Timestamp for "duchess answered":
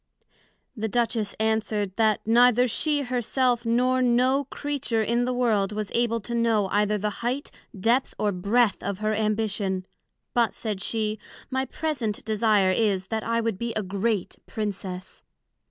0.87-1.95